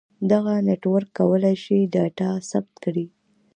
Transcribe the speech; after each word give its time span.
دغه 0.31 0.53
نیټورک 0.67 1.09
کولای 1.19 1.55
شي 1.63 1.77
ډاټا 1.93 2.29
ثبت 2.49 2.73
کړي. 2.83 3.05